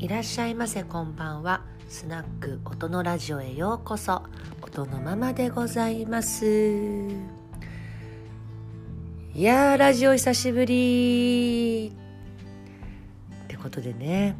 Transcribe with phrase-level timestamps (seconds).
[0.00, 1.62] いらっしゃいませこんばんは。
[1.88, 4.22] スナック音のラジオへようこそ。
[4.62, 6.46] 音のままでございます。
[9.34, 11.92] いやーラジオ久しぶり。
[13.42, 14.36] ってことでね。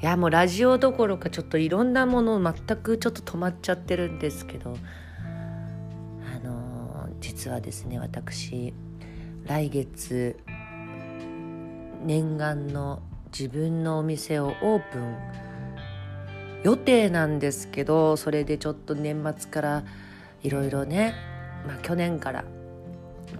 [0.00, 4.74] いやもうラジオどころかちょっといろんなもの全くちょっと止まっちゃってるんですけど。
[6.34, 8.72] あのー、実はですね私
[9.44, 10.38] 来月
[12.06, 13.02] 念願の
[13.32, 15.16] 自分のお店をオープン
[16.62, 19.84] 予定なんですけどそれでちょっと年末から
[20.42, 21.14] いろいろね、
[21.66, 22.44] まあ、去年から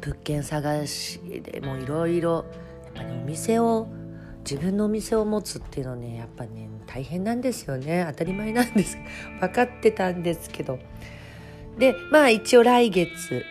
[0.01, 2.45] 物件探しでもいろいろ
[2.85, 3.89] やっぱりお店を
[4.39, 8.05] 自分のお店を持つっていうのねやっぱね大変なんですよね。
[8.11, 8.99] 当たり前なんです
[9.39, 10.79] 分かってたんですけど。
[11.79, 13.45] でまあ一応来月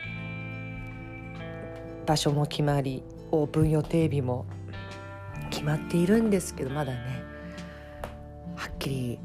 [2.06, 4.46] 場所も決まりオープン予定日も
[5.50, 7.24] 決まっているんですけどまだね
[8.56, 9.20] はっきり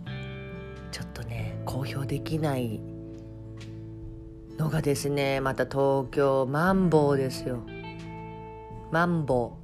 [0.90, 2.80] ちょっとね公表できない
[4.56, 7.60] のがですねまた東京マンボウですよ。
[8.92, 9.56] マンボ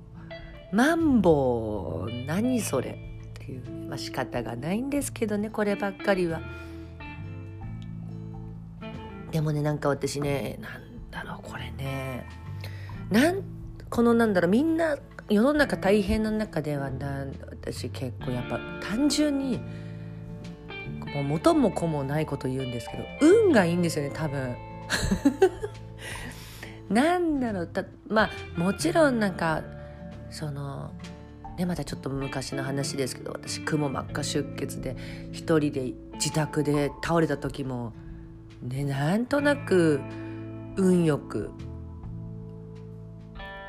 [0.73, 0.77] ウ。
[0.77, 2.91] マンボウ何それ？
[2.91, 2.95] っ
[3.35, 6.41] ていう、まあ、仕方がないんですけどねこればっかりは。
[9.31, 12.27] でもねなんか私ねなんだろうこれね
[13.11, 13.45] なん
[13.89, 14.97] このなんだろうみんな
[15.31, 19.61] 世の中大変な中ではな私結構やっぱ単純に
[21.15, 24.57] もう元も子もないこと言うんですけど運がいいんですよね多分。
[26.91, 29.63] なんだろうたまあもちろんなんか
[30.31, 30.91] その
[31.57, 34.97] ねまたちょっと昔の話ですけど私くも膜下出血で
[35.31, 37.93] 一人で自宅で倒れた時も
[38.63, 40.01] ねなんとなく
[40.77, 41.51] 運よく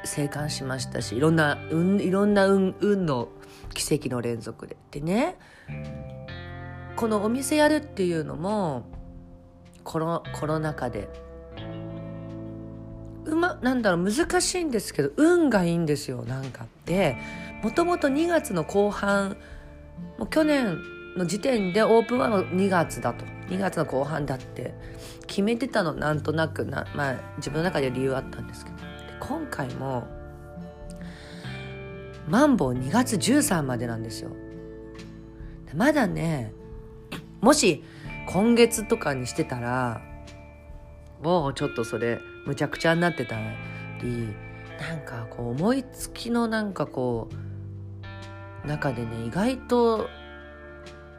[0.03, 3.29] 生還しましたしいろんな、うん、いろんな運運の
[3.73, 4.77] 奇跡の連続で。
[4.91, 5.37] でね
[6.95, 8.83] このお店やるっていうのも
[9.83, 11.09] コロコロナ禍で
[13.25, 17.17] うまなんだろう難しいんですけど運がいいんですよなんかで
[17.63, 19.37] もともと2月の後半
[20.17, 20.77] もう去年
[21.17, 23.25] の時点でオープンは2月だと。
[23.49, 24.73] 2月の後半だって
[25.27, 28.77] 決めてたのなんとなくなまあ自分の中で理由あったんですけど。
[29.21, 30.07] 今回も
[32.27, 34.31] マンボウ2月13までなんですよ。
[35.75, 36.53] まだね
[37.39, 37.83] もし
[38.27, 40.01] 今月とかにしてたら
[41.23, 43.37] もうちょっとそれむちゃくちゃになってた
[44.01, 44.35] り
[44.79, 47.29] なんかこう思いつきのなんかこ
[48.65, 50.09] う中でね意外と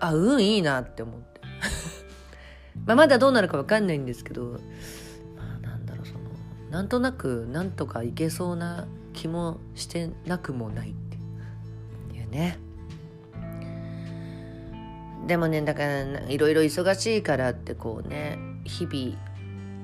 [0.00, 1.40] あ運いいなって思って。
[2.84, 4.58] まあまだどうなるか分かんないんですけど
[6.72, 12.16] なんとなくなんとかいけそうな気もしてなくもないって。
[12.16, 12.58] いうね。
[15.26, 19.18] でもねだからいろいろ忙しいからってこうね日々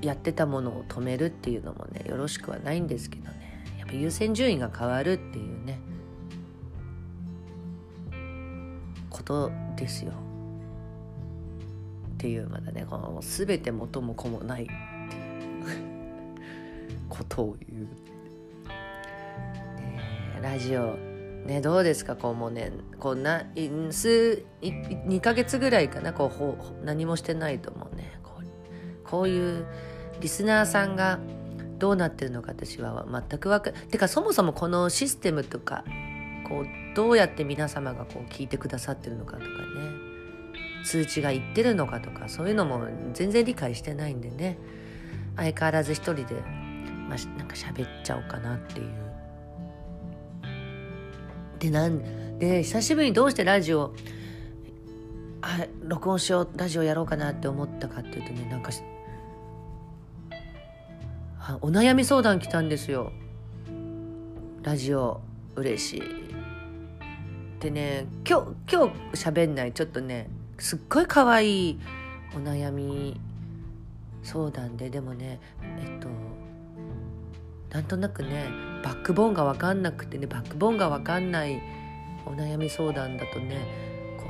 [0.01, 3.63] やってたものを止めるっていうのもねよろしくはないんですけどね。
[3.77, 5.79] やっぱ優先順位が変わるっていうね
[9.11, 10.13] ことですよ。
[12.15, 14.67] っていうまだねこの全て元も子もない。
[17.19, 17.87] ことを言う、ね、
[20.41, 20.95] ラジオ
[21.45, 22.15] ねどうですか？
[22.15, 23.43] こうもうねこうな
[23.91, 26.13] 数2ヶ月ぐらいかな。
[26.13, 28.19] こうほ何もしてないと思うね。
[28.23, 28.43] こう
[29.03, 29.65] こういう
[30.21, 31.19] リスナーさんが
[31.77, 35.83] どうなってるのか私は全く分かてかそもそもこのシステムとか
[36.47, 36.65] こう
[36.95, 39.53] どうやって皆様がこう聞いてくださってるのかとかね。
[40.85, 44.57] 通知がいってるのかとかそういうのも全然理解してないんでね。
[45.35, 46.35] 相変わらず一人で
[47.09, 48.87] まあ、なんか喋っちゃおうかなっていう。
[51.57, 53.93] でなんで久しぶりにどうしてラジオ
[55.41, 58.71] あ録音しようラジオやろうかなって思ったかっていうとねなんか
[61.41, 63.11] あお悩み相談来たんですよ。
[64.61, 65.21] ラジオ
[65.55, 66.03] 嬉しい。
[67.59, 69.73] でね今日今日喋んない。
[69.73, 70.29] ちょっとね
[70.59, 71.79] すっごい可愛い
[72.35, 73.19] お悩み
[74.23, 74.89] 相談で。
[74.89, 75.39] でもね
[75.79, 76.07] えっと
[77.71, 78.47] なんとなくね
[78.83, 81.61] バックボーンが分かんなくてねバックボーンが分かんない
[82.25, 83.65] お悩み相談だとね
[84.17, 84.25] こ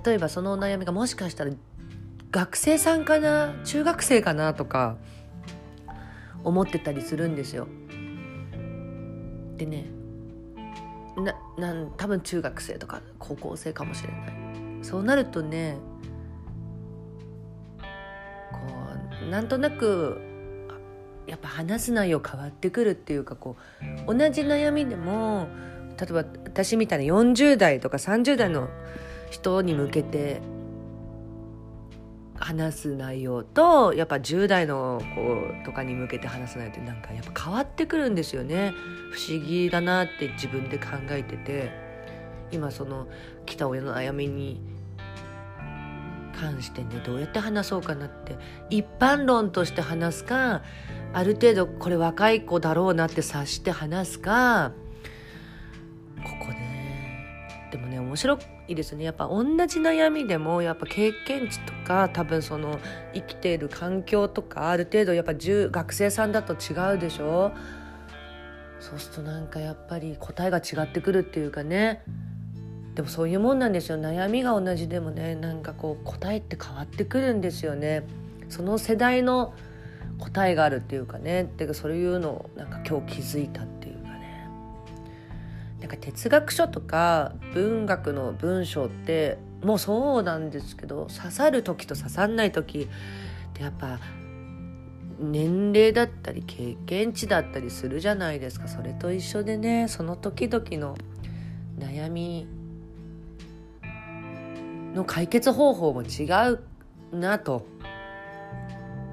[0.00, 1.52] う例えばそのお悩みがもしかしたら
[2.30, 4.96] 学生さんかな中学生かなとか
[6.44, 7.68] 思ってたりするんですよ。
[9.56, 9.86] でね
[11.16, 14.32] ななん多分中学生とか高校生かもしれない。
[14.82, 15.76] そうなるとね
[18.50, 18.58] こ
[19.26, 20.31] うなんとなく
[21.26, 23.56] やっぱ話す内容変わってくるっていうかこ
[24.08, 25.48] う同じ悩みでも
[25.98, 28.68] 例えば私みたいな40代とか30代の
[29.30, 30.42] 人に向けて
[32.34, 38.72] 話す内容とやっぱ10代の子とかに向けて話す内容ってなんかやっぱ変わってくるんですよね。
[39.12, 41.70] 不思議だなって自分で考えてて
[42.50, 43.06] 今その
[43.46, 44.60] 来た親の悩みに
[46.38, 48.36] 関してねどうやって話そうかなって
[48.70, 50.62] 一般論として話すか
[51.14, 54.72] ある程度これ若い子だろうなって察して話すか
[56.24, 57.68] ここね。
[57.70, 58.38] でもね面白
[58.68, 59.04] いですね。
[59.04, 62.78] やっぱ同じ悩みでもやっぱ経験値とか多分その
[63.12, 67.52] 生きている環境とかある程度やっぱ学生さんだと違うでしょ。
[68.80, 72.02] そうするとなんかやっぱり答えが違ってくるっていうかね。
[72.94, 73.98] でもそういうもんなんですよ。
[73.98, 78.04] 悩みが同じでもねなんかこう答えって変わってくるんですよね。
[78.48, 79.54] その世代の
[80.22, 81.44] 答えがあるっていうかね。
[81.44, 84.46] てかそういうのをなんか今日気づいたっていうかね。
[85.80, 92.86] なんか哲学書とか文学の文章ってもうそうなんですけど刺さる時と刺さんない時っ
[93.52, 93.98] てやっぱ
[95.18, 98.68] 年齢だったり経験値だったりするじゃないですか。
[98.68, 100.96] それと一緒でねその時々の
[101.78, 102.46] 悩み
[104.94, 106.60] の解決方法も違う
[107.12, 107.66] なと。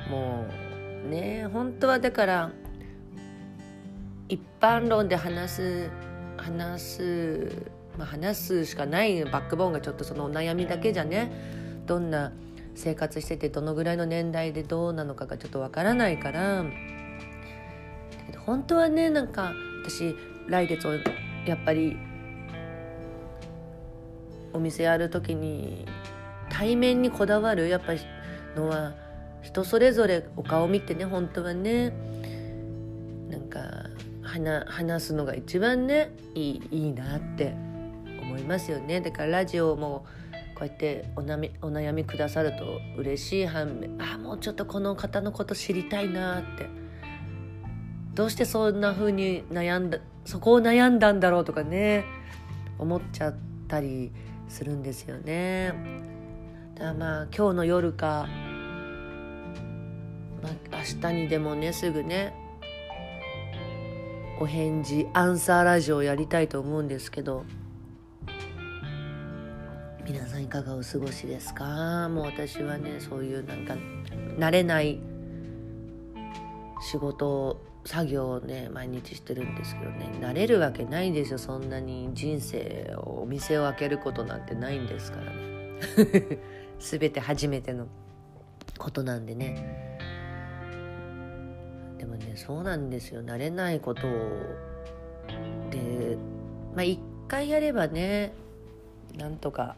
[0.10, 0.69] もう
[1.10, 1.48] ね。
[1.52, 2.52] 本当はだから
[4.30, 5.90] 一般論で話す
[6.38, 11.32] 話す、まあ、話すしかないバックボーンがちょっとそのお悩みだけじゃね。
[11.86, 12.32] どんな
[12.76, 16.64] 生活しててどのぐらいの年代でどうなのかがちょっとわからないから。
[18.46, 19.54] 本当はねなんか
[19.84, 20.16] 私
[20.48, 20.94] 来月を
[21.46, 21.98] やっぱり
[24.54, 25.86] お店やる時に
[26.50, 27.68] 対面にこだわる？
[27.68, 28.00] やっぱり
[28.56, 28.94] のは
[29.41, 31.94] 人それぞれお顔見てね本当はね
[33.30, 33.59] なんか
[34.21, 37.56] 話話すのが一番ねいいいいなって
[38.21, 39.01] 思いますよね。
[39.01, 40.06] だからラジオも
[40.56, 43.45] こうやっておなみお悩みくださると嬉しい。
[43.45, 46.68] 反面あもうちょっとこの方のこと知りたいなって。
[48.15, 52.03] どうしてそんな風に悩んだそこを悩んだんだろうとかね
[52.77, 53.36] 思っちゃっ
[53.69, 54.12] たり
[54.50, 55.74] するんですよね。
[56.75, 58.27] だからまあ今日の夜か、
[60.41, 62.33] まあ、明日にでもねすぐね
[64.39, 67.45] お返事アンサーラジオやりたいと思うんですけど
[70.06, 72.09] 皆さんいかがお過ごしですか？
[72.09, 73.75] もう私はねそういうなんか
[74.38, 75.00] 慣れない
[76.81, 81.38] 仕事作業をね毎日してるんですけどね慣れるわけないですよ。
[81.38, 86.39] そんなに人生をお店を開けることなんてないんですからね。
[86.80, 87.88] 全て初めての
[88.77, 89.88] ことなんでね。
[92.00, 93.22] でもねそうなんですよ。
[93.22, 94.12] 慣れないことを
[95.69, 96.18] で
[96.74, 98.34] まあ一回やればね
[99.18, 99.75] なんとか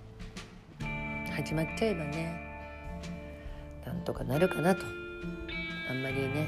[1.35, 2.39] 始まっちゃえばね
[3.85, 4.85] なんとかなるかなと。
[5.89, 6.47] あんまりね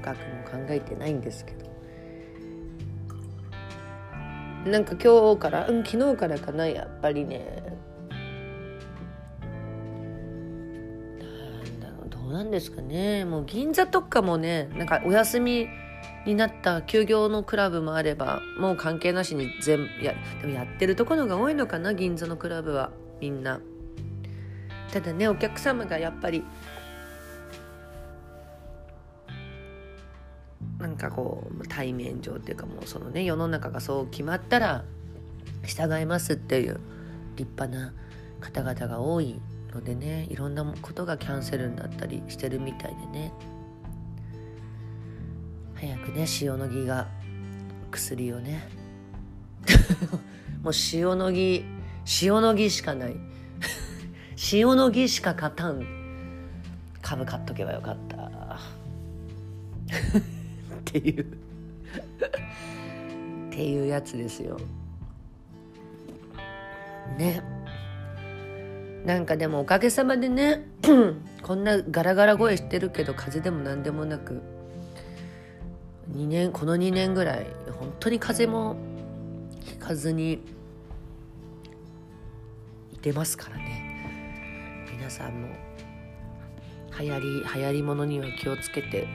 [0.00, 1.64] 深くも考えてないんですけど。
[4.70, 7.62] なんか今日からうん昨日からかなやっぱりね。
[12.34, 13.24] だろうどうなんですかね。
[13.24, 15.68] もう銀座とかもねなんかお休み
[16.26, 23.60] になった休業のクラブもあればもう関係なしに全部やでもやってるところが多いのかな銀座のクラブはみんな。
[24.92, 26.44] ただねお客様がやっぱり
[30.78, 34.84] なんかこう対面上っていうかもうそのね世の中がそう決まったら
[35.66, 36.80] 従いますっていう
[37.36, 37.92] 立派な
[38.40, 39.40] 方々が多い
[39.74, 43.32] のでねいろんなことがキャンセルになったりしてるみたいでね。
[45.74, 47.08] 早くね塩野義が
[47.90, 48.68] 薬をね。
[50.62, 51.64] もう塩野義
[52.22, 53.16] 塩野義しかない。
[54.52, 55.84] 塩野義しか勝たん。
[57.02, 58.16] 株買っとけばよかった。
[60.78, 61.24] っていう。
[61.24, 61.26] っ
[63.50, 64.58] ていうやつですよ。
[67.18, 67.53] ね。
[69.04, 70.66] なんかでもおかげさまでね
[71.42, 74.40] こんなガラガラ声してるけど風邪でも何でもなく
[76.12, 77.46] 2年この2年ぐらい
[77.78, 78.76] 本当に風邪も
[79.60, 80.40] ひかずに
[82.92, 83.84] いてますからね。
[84.90, 85.48] 皆さんも
[86.98, 89.06] 流行り流行りものには気をつけて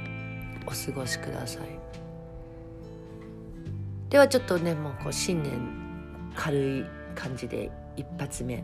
[0.67, 1.79] お過ごしください。
[4.09, 5.51] ではちょっとねもうこう新年
[6.35, 8.63] 軽い感じで一発目。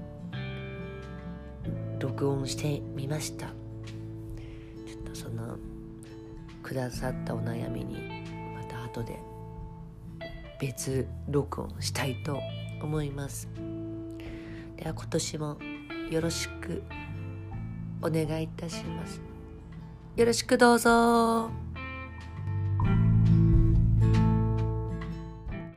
[1.99, 3.47] 録音してみました。
[3.47, 5.57] ちょっとその
[6.61, 8.23] くださったお悩みに
[8.55, 9.19] また後で
[10.59, 12.39] 別録音したいと
[12.81, 13.47] 思います。
[14.77, 15.57] では今年も
[16.11, 16.83] よろしく
[18.01, 19.21] お願いいたします。
[20.15, 21.64] よろしくどうぞ。